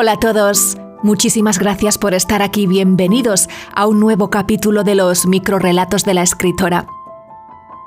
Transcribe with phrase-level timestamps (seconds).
[0.00, 0.76] Hola a todos.
[1.02, 2.68] Muchísimas gracias por estar aquí.
[2.68, 6.86] Bienvenidos a un nuevo capítulo de los microrelatos de la escritora.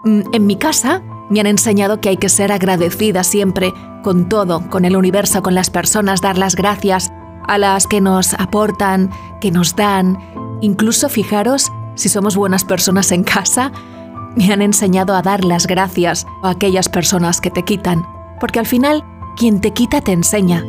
[0.03, 3.71] Mm, en mi casa me han enseñado que hay que ser agradecida siempre
[4.03, 7.13] con todo, con el universo, con las personas, dar las gracias
[7.47, 9.09] a las que nos aportan,
[9.39, 10.17] que nos dan.
[10.59, 13.71] Incluso fijaros si somos buenas personas en casa,
[14.35, 18.05] me han enseñado a dar las gracias a aquellas personas que te quitan,
[18.41, 19.01] porque al final
[19.37, 20.61] quien te quita te enseña.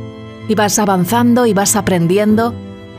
[0.49, 2.55] Y vas avanzando y vas aprendiendo.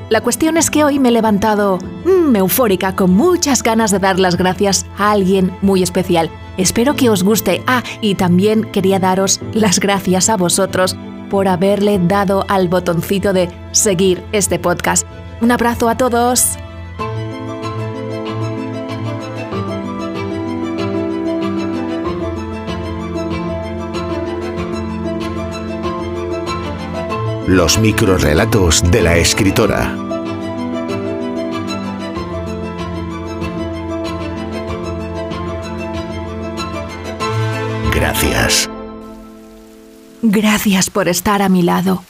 [0.10, 4.20] La cuestión es que hoy me he levantado mmm, eufórica, con muchas ganas de dar
[4.20, 6.30] las gracias a alguien muy especial.
[6.58, 7.64] Espero que os guste.
[7.68, 10.96] Ah, y también quería daros las gracias a vosotros
[11.30, 15.08] por haberle dado al botoncito de seguir este podcast.
[15.42, 16.58] Un abrazo a todos.
[27.48, 29.94] Los microrelatos de la escritora.
[37.94, 38.70] Gracias.
[40.22, 42.06] Gracias por estar a mi lado,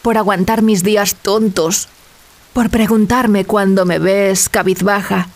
[0.00, 1.88] por aguantar mis días tontos,
[2.54, 5.28] por preguntarme cuando me ves cabizbaja.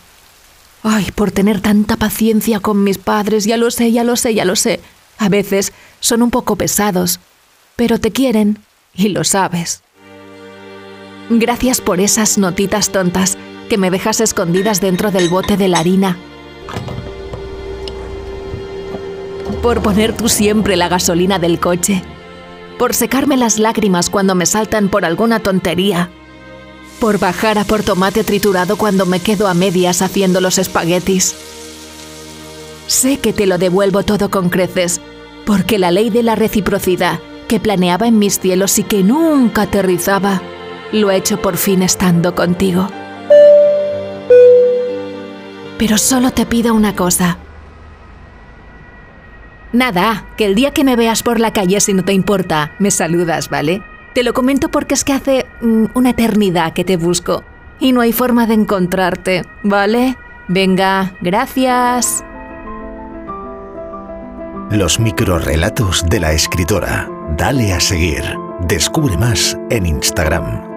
[0.81, 4.45] Ay, por tener tanta paciencia con mis padres, ya lo sé, ya lo sé, ya
[4.45, 4.79] lo sé.
[5.19, 7.19] A veces son un poco pesados,
[7.75, 8.57] pero te quieren
[8.95, 9.83] y lo sabes.
[11.29, 13.37] Gracias por esas notitas tontas
[13.69, 16.17] que me dejas escondidas dentro del bote de la harina.
[19.61, 22.03] Por poner tú siempre la gasolina del coche.
[22.77, 26.09] Por secarme las lágrimas cuando me saltan por alguna tontería.
[26.99, 31.35] Por bajar a por tomate triturado cuando me quedo a medias haciendo los espaguetis.
[32.87, 34.99] Sé que te lo devuelvo todo con creces,
[35.45, 37.19] porque la ley de la reciprocidad
[37.51, 40.41] que planeaba en mis cielos y que nunca aterrizaba,
[40.93, 42.87] lo he hecho por fin estando contigo.
[45.77, 47.39] Pero solo te pido una cosa.
[49.73, 52.89] Nada, que el día que me veas por la calle, si no te importa, me
[52.89, 53.83] saludas, ¿vale?
[54.13, 57.43] Te lo comento porque es que hace mm, una eternidad que te busco
[57.81, 60.15] y no hay forma de encontrarte, ¿vale?
[60.47, 62.23] Venga, gracias.
[64.69, 67.09] Los microrelatos de la escritora.
[67.37, 68.23] Dale a seguir.
[68.67, 70.70] Descubre más en Instagram.